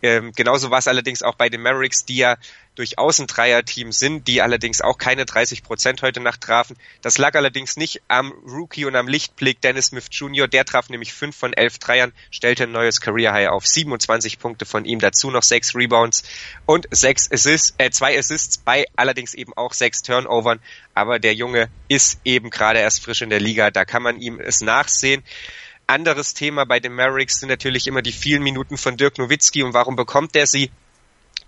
Ähm, 0.01 0.31
genauso 0.35 0.71
war 0.71 0.79
es 0.79 0.87
allerdings 0.87 1.21
auch 1.21 1.35
bei 1.35 1.49
den 1.49 1.61
Mavericks, 1.61 2.05
die 2.05 2.17
ja 2.17 2.37
durchaus 2.79 3.19
ein 3.19 3.27
Dreierteam 3.27 3.91
sind, 3.91 4.27
die 4.29 4.41
allerdings 4.41 4.79
auch 4.79 4.97
keine 4.97 5.25
30 5.25 5.63
Prozent 5.63 6.01
heute 6.01 6.21
Nacht 6.21 6.39
trafen. 6.39 6.77
Das 7.01 7.17
lag 7.17 7.35
allerdings 7.35 7.75
nicht 7.75 8.01
am 8.07 8.31
Rookie 8.47 8.85
und 8.85 8.95
am 8.95 9.09
Lichtblick 9.09 9.59
Dennis 9.59 9.87
Smith 9.87 10.07
Jr. 10.11 10.47
Der 10.47 10.63
traf 10.63 10.87
nämlich 10.87 11.13
fünf 11.13 11.35
von 11.35 11.51
elf 11.51 11.77
Dreiern, 11.77 12.13
stellte 12.31 12.63
ein 12.63 12.71
neues 12.71 13.01
Career 13.01 13.33
High 13.33 13.49
auf 13.49 13.67
27 13.67 14.39
Punkte 14.39 14.65
von 14.65 14.85
ihm, 14.85 14.99
dazu 14.99 15.29
noch 15.29 15.43
sechs 15.43 15.75
Rebounds 15.75 16.23
und 16.65 16.87
sechs 16.89 17.29
Assists, 17.29 17.75
äh, 17.79 17.89
zwei 17.91 18.17
Assists 18.17 18.57
bei 18.57 18.85
allerdings 18.95 19.33
eben 19.33 19.51
auch 19.57 19.73
sechs 19.73 20.01
Turnovern. 20.01 20.61
Aber 20.93 21.19
der 21.19 21.33
Junge 21.33 21.69
ist 21.89 22.21
eben 22.23 22.49
gerade 22.49 22.79
erst 22.79 23.03
frisch 23.03 23.21
in 23.21 23.29
der 23.29 23.41
Liga, 23.41 23.71
da 23.71 23.83
kann 23.83 24.03
man 24.03 24.21
ihm 24.21 24.39
es 24.39 24.61
nachsehen 24.61 25.21
anderes 25.87 26.35
Thema 26.35 26.65
bei 26.65 26.79
den 26.79 26.93
Mavericks 26.93 27.39
sind 27.39 27.49
natürlich 27.49 27.87
immer 27.87 28.03
die 28.03 28.11
vielen 28.11 28.43
Minuten 28.43 28.77
von 28.77 28.95
Dirk 28.95 29.17
Nowitzki 29.17 29.63
und 29.63 29.73
warum 29.73 29.95
bekommt 29.95 30.35
er 30.35 30.45
sie? 30.45 30.69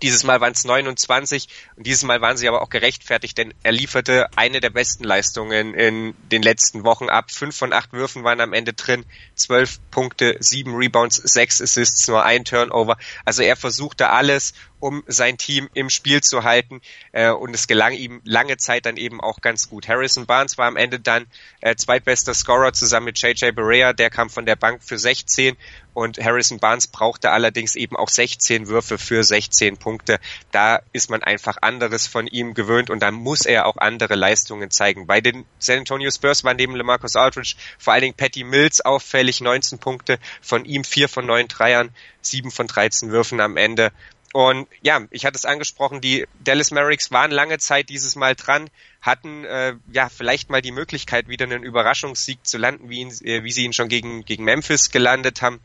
Dieses 0.02 0.24
Mal 0.24 0.40
waren 0.40 0.52
es 0.52 0.64
29 0.64 1.48
und 1.76 1.86
dieses 1.86 2.02
Mal 2.02 2.20
waren 2.20 2.36
sie 2.36 2.48
aber 2.48 2.60
auch 2.60 2.70
gerechtfertigt, 2.70 3.38
denn 3.38 3.54
er 3.62 3.70
lieferte 3.70 4.26
eine 4.36 4.60
der 4.60 4.70
besten 4.70 5.04
Leistungen 5.04 5.74
in 5.74 6.14
den 6.30 6.42
letzten 6.42 6.82
Wochen 6.82 7.08
ab. 7.08 7.30
Fünf 7.30 7.56
von 7.56 7.72
acht 7.72 7.92
Würfen 7.92 8.24
waren 8.24 8.40
am 8.40 8.52
Ende 8.52 8.72
drin, 8.72 9.04
zwölf 9.36 9.78
Punkte, 9.92 10.36
sieben 10.40 10.74
Rebounds, 10.74 11.16
sechs 11.16 11.62
Assists, 11.62 12.08
nur 12.08 12.24
ein 12.24 12.44
Turnover. 12.44 12.96
Also 13.24 13.42
er 13.42 13.54
versuchte 13.54 14.10
alles 14.10 14.54
um 14.82 15.04
sein 15.06 15.38
Team 15.38 15.70
im 15.74 15.90
Spiel 15.90 16.22
zu 16.22 16.42
halten. 16.42 16.80
Äh, 17.12 17.30
und 17.30 17.54
es 17.54 17.68
gelang 17.68 17.92
ihm 17.92 18.20
lange 18.24 18.56
Zeit 18.56 18.84
dann 18.84 18.96
eben 18.96 19.20
auch 19.20 19.40
ganz 19.40 19.68
gut. 19.68 19.86
Harrison 19.86 20.26
Barnes 20.26 20.58
war 20.58 20.66
am 20.66 20.76
Ende 20.76 20.98
dann 20.98 21.26
äh, 21.60 21.76
zweitbester 21.76 22.34
Scorer 22.34 22.72
zusammen 22.72 23.06
mit 23.06 23.22
JJ 23.22 23.52
Barea. 23.52 23.92
Der 23.92 24.10
kam 24.10 24.28
von 24.28 24.44
der 24.44 24.56
Bank 24.56 24.82
für 24.82 24.98
16 24.98 25.56
und 25.94 26.18
Harrison 26.18 26.58
Barnes 26.58 26.88
brauchte 26.88 27.30
allerdings 27.30 27.76
eben 27.76 27.96
auch 27.96 28.08
16 28.08 28.66
Würfe 28.66 28.98
für 28.98 29.22
16 29.22 29.76
Punkte. 29.76 30.18
Da 30.50 30.80
ist 30.92 31.10
man 31.10 31.22
einfach 31.22 31.58
anderes 31.60 32.08
von 32.08 32.26
ihm 32.26 32.54
gewöhnt 32.54 32.90
und 32.90 33.00
da 33.00 33.12
muss 33.12 33.46
er 33.46 33.66
auch 33.66 33.76
andere 33.76 34.16
Leistungen 34.16 34.70
zeigen. 34.72 35.06
Bei 35.06 35.20
den 35.20 35.44
San 35.60 35.78
Antonio 35.78 36.10
Spurs 36.10 36.42
war 36.42 36.54
neben 36.54 36.74
LeMarcus 36.74 37.14
Aldridge 37.14 37.54
vor 37.78 37.92
allen 37.92 38.02
Dingen 38.02 38.16
Patty 38.16 38.42
Mills 38.42 38.80
auffällig, 38.80 39.40
19 39.40 39.78
Punkte, 39.78 40.18
von 40.40 40.64
ihm 40.64 40.82
4 40.82 41.08
von 41.08 41.26
9 41.26 41.46
Dreiern, 41.46 41.90
7 42.22 42.50
von 42.50 42.66
13 42.66 43.10
Würfen 43.10 43.40
am 43.40 43.56
Ende. 43.56 43.92
Und 44.32 44.66
ja, 44.80 45.02
ich 45.10 45.26
hatte 45.26 45.36
es 45.36 45.44
angesprochen, 45.44 46.00
die 46.00 46.26
Dallas 46.42 46.70
Mavericks 46.70 47.10
waren 47.10 47.30
lange 47.30 47.58
Zeit 47.58 47.90
dieses 47.90 48.16
Mal 48.16 48.34
dran, 48.34 48.70
hatten 49.02 49.44
äh, 49.44 49.74
ja 49.92 50.08
vielleicht 50.08 50.48
mal 50.48 50.62
die 50.62 50.72
Möglichkeit, 50.72 51.28
wieder 51.28 51.44
einen 51.44 51.62
Überraschungssieg 51.62 52.38
zu 52.46 52.56
landen, 52.56 52.88
wie, 52.88 53.00
ihn, 53.00 53.12
äh, 53.24 53.44
wie 53.44 53.52
sie 53.52 53.64
ihn 53.64 53.74
schon 53.74 53.88
gegen, 53.88 54.24
gegen 54.24 54.44
Memphis 54.44 54.90
gelandet 54.90 55.42
haben 55.42 55.60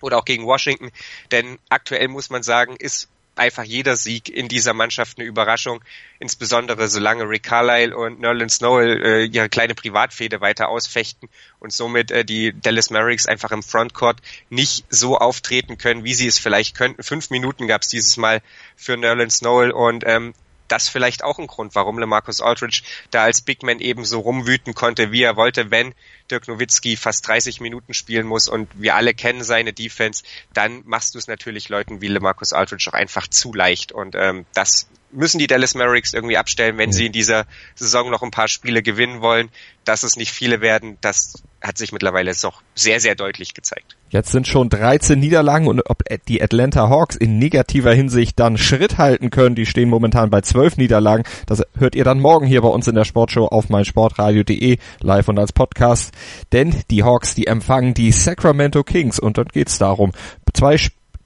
oder 0.00 0.18
auch 0.18 0.24
gegen 0.24 0.44
Washington. 0.44 0.90
Denn 1.30 1.58
aktuell 1.68 2.08
muss 2.08 2.30
man 2.30 2.42
sagen, 2.42 2.76
ist 2.76 3.08
einfach 3.40 3.64
jeder 3.64 3.96
Sieg 3.96 4.28
in 4.28 4.48
dieser 4.48 4.74
Mannschaft 4.74 5.18
eine 5.18 5.26
Überraschung, 5.26 5.82
insbesondere 6.20 6.88
solange 6.88 7.28
Rick 7.28 7.44
Carlisle 7.44 7.96
und 7.96 8.20
Nerlens 8.20 8.60
Noel 8.60 9.02
äh, 9.02 9.24
ihre 9.24 9.48
kleine 9.48 9.74
Privatfehde 9.74 10.40
weiter 10.40 10.68
ausfechten 10.68 11.28
und 11.58 11.72
somit 11.72 12.10
äh, 12.10 12.24
die 12.24 12.52
Dallas 12.52 12.90
Mavericks 12.90 13.26
einfach 13.26 13.50
im 13.50 13.62
Frontcourt 13.62 14.20
nicht 14.50 14.84
so 14.90 15.18
auftreten 15.18 15.78
können, 15.78 16.04
wie 16.04 16.14
sie 16.14 16.26
es 16.26 16.38
vielleicht 16.38 16.76
könnten. 16.76 17.02
Fünf 17.02 17.30
Minuten 17.30 17.66
gab 17.66 17.82
es 17.82 17.88
dieses 17.88 18.16
Mal 18.16 18.42
für 18.76 18.96
Nerlens 18.96 19.42
Noel 19.42 19.72
und 19.72 20.04
ähm, 20.06 20.34
das 20.70 20.88
vielleicht 20.88 21.24
auch 21.24 21.38
ein 21.38 21.46
Grund, 21.46 21.74
warum 21.74 21.98
LeMarcus 21.98 22.40
Aldridge 22.40 22.82
da 23.10 23.24
als 23.24 23.42
Big 23.42 23.62
Man 23.62 23.80
eben 23.80 24.04
so 24.04 24.20
rumwüten 24.20 24.74
konnte, 24.74 25.12
wie 25.12 25.22
er 25.22 25.36
wollte, 25.36 25.70
wenn 25.70 25.94
Dirk 26.30 26.48
Nowitzki 26.48 26.96
fast 26.96 27.26
30 27.26 27.60
Minuten 27.60 27.94
spielen 27.94 28.26
muss 28.26 28.48
und 28.48 28.68
wir 28.74 28.94
alle 28.94 29.14
kennen 29.14 29.42
seine 29.42 29.72
Defense, 29.72 30.22
dann 30.52 30.82
machst 30.86 31.14
du 31.14 31.18
es 31.18 31.26
natürlich 31.26 31.68
Leuten 31.68 32.00
wie 32.00 32.08
LeMarcus 32.08 32.52
Aldridge 32.52 32.88
auch 32.88 32.94
einfach 32.94 33.26
zu 33.28 33.52
leicht. 33.52 33.92
Und 33.92 34.14
ähm, 34.14 34.46
das 34.54 34.88
müssen 35.12 35.38
die 35.38 35.46
Dallas 35.46 35.74
Mavericks 35.74 36.14
irgendwie 36.14 36.36
abstellen, 36.36 36.78
wenn 36.78 36.90
mhm. 36.90 36.94
sie 36.94 37.06
in 37.06 37.12
dieser 37.12 37.46
Saison 37.74 38.10
noch 38.10 38.22
ein 38.22 38.30
paar 38.30 38.48
Spiele 38.48 38.82
gewinnen 38.82 39.20
wollen. 39.20 39.50
Dass 39.84 40.02
es 40.02 40.16
nicht 40.16 40.30
viele 40.30 40.60
werden, 40.60 40.98
das 41.00 41.42
hat 41.62 41.78
sich 41.78 41.90
mittlerweile 41.90 42.32
noch 42.42 42.62
sehr, 42.74 43.00
sehr 43.00 43.14
deutlich 43.14 43.54
gezeigt. 43.54 43.96
Jetzt 44.10 44.30
sind 44.30 44.46
schon 44.46 44.68
13 44.68 45.18
Niederlagen 45.18 45.68
und 45.68 45.82
ob 45.88 46.02
die 46.28 46.42
Atlanta 46.42 46.88
Hawks 46.88 47.16
in 47.16 47.38
negativer 47.38 47.92
Hinsicht 47.92 48.38
dann 48.38 48.58
Schritt 48.58 48.98
halten 48.98 49.30
können, 49.30 49.54
die 49.54 49.66
stehen 49.66 49.88
momentan 49.88 50.30
bei 50.30 50.42
12 50.42 50.76
Niederlagen. 50.76 51.24
Das 51.46 51.62
hört 51.78 51.94
ihr 51.94 52.04
dann 52.04 52.20
morgen 52.20 52.46
hier 52.46 52.60
bei 52.60 52.68
uns 52.68 52.88
in 52.88 52.94
der 52.94 53.04
Sportshow 53.04 53.46
auf 53.46 53.68
meinsportradio.de 53.68 54.78
live 55.00 55.28
und 55.28 55.38
als 55.38 55.52
Podcast. 55.52 56.12
Denn 56.52 56.82
die 56.90 57.02
Hawks, 57.02 57.34
die 57.34 57.46
empfangen 57.46 57.94
die 57.94 58.12
Sacramento 58.12 58.84
Kings 58.84 59.18
und 59.18 59.38
dort 59.38 59.52
geht's 59.52 59.78
darum, 59.78 60.12
zwei 60.52 60.76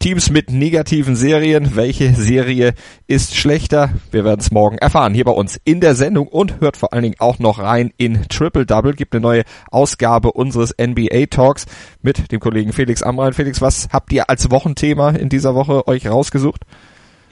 Teams 0.04 0.28
mit 0.28 0.50
negativen 0.50 1.16
Serien. 1.16 1.76
Welche 1.76 2.12
Serie 2.12 2.74
ist 3.06 3.34
schlechter? 3.36 3.88
Wir 4.10 4.22
werden 4.22 4.40
es 4.40 4.50
morgen 4.50 4.76
erfahren 4.76 5.14
hier 5.14 5.24
bei 5.24 5.32
uns 5.32 5.58
in 5.64 5.80
der 5.80 5.94
Sendung 5.94 6.28
und 6.28 6.60
hört 6.60 6.76
vor 6.76 6.92
allen 6.92 7.04
Dingen 7.04 7.14
auch 7.20 7.38
noch 7.38 7.58
rein 7.58 7.90
in 7.96 8.28
Triple 8.28 8.66
Double. 8.66 8.92
Gibt 8.92 9.14
eine 9.14 9.22
neue 9.22 9.44
Ausgabe 9.70 10.32
unseres 10.32 10.74
NBA 10.78 11.24
Talks 11.30 11.64
mit 12.02 12.32
dem 12.32 12.40
Kollegen 12.40 12.74
Felix 12.74 13.02
Amrein. 13.02 13.32
Felix, 13.32 13.62
was 13.62 13.88
habt 13.94 14.12
ihr 14.12 14.28
als 14.28 14.50
Wochenthema 14.50 15.08
in 15.08 15.30
dieser 15.30 15.54
Woche 15.54 15.88
euch 15.88 16.06
rausgesucht? 16.06 16.64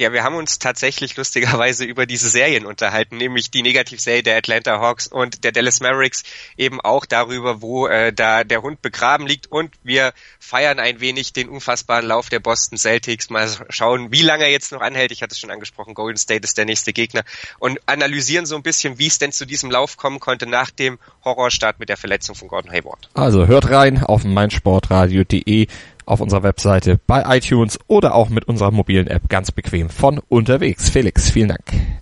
Ja, 0.03 0.13
wir 0.13 0.25
haben 0.25 0.35
uns 0.35 0.59
tatsächlich 0.59 1.17
lustigerweise 1.17 1.85
über 1.85 2.07
diese 2.07 2.29
Serien 2.29 2.67
unterhalten, 2.67 3.19
nämlich 3.19 3.53
die 3.53 3.63
Negativserie 3.63 4.25
der 4.25 4.37
Atlanta 4.37 4.81
Hawks 4.81 5.07
und 5.07 5.45
der 5.45 5.53
Dallas 5.53 5.79
Mavericks, 5.79 6.25
eben 6.57 6.81
auch 6.81 7.07
darüber, 7.07 7.63
wo 7.63 7.87
äh, 7.87 8.13
da 8.13 8.43
der 8.43 8.63
Hund 8.63 8.83
begraben 8.83 9.29
liegt 9.29 9.47
und 9.53 9.71
wir 9.85 10.13
feiern 10.41 10.81
ein 10.81 10.99
wenig 10.99 11.33
den 11.33 11.49
unfassbaren 11.49 12.05
Lauf 12.05 12.31
der 12.31 12.41
Boston 12.41 12.79
Celtics, 12.79 13.31
mal 13.31 13.49
schauen, 13.69 14.11
wie 14.11 14.23
lange 14.23 14.43
er 14.43 14.51
jetzt 14.51 14.73
noch 14.73 14.81
anhält. 14.81 15.13
Ich 15.13 15.23
hatte 15.23 15.35
es 15.35 15.39
schon 15.39 15.53
angesprochen, 15.53 15.95
Golden 15.95 16.19
State 16.19 16.43
ist 16.43 16.59
der 16.59 16.65
nächste 16.65 16.93
Gegner 16.93 17.23
und 17.61 17.79
analysieren 17.87 18.45
so 18.45 18.57
ein 18.57 18.65
bisschen, 18.65 18.99
wie 18.99 19.07
es 19.07 19.21
denn 19.21 19.31
zu 19.31 19.47
diesem 19.47 19.71
Lauf 19.71 19.97
kommen 19.97 20.19
konnte 20.19 20.47
nach 20.47 20.73
dem 20.73 20.99
Horrorstart 21.25 21.79
mit 21.79 21.89
der 21.89 21.97
Verletzung 21.97 22.35
von 22.35 22.49
Gordon 22.49 22.73
Hayward. 22.73 23.09
Also 23.15 23.47
hört 23.47 23.71
rein 23.71 24.03
auf 24.03 24.25
meinsportradio.de 24.25 25.69
auf 26.07 26.21
unserer 26.21 26.43
Webseite, 26.43 26.99
bei 27.07 27.37
iTunes 27.37 27.79
oder 27.87 28.15
auch 28.15 28.29
mit 28.29 28.47
unserer 28.47 28.71
mobilen 28.71 29.07
App 29.07 29.29
ganz 29.29 29.53
bequem 29.53 29.89
von 29.91 30.21
unterwegs. 30.29 30.91
Felix, 30.91 31.31
vielen 31.31 31.49
Dank. 31.49 32.02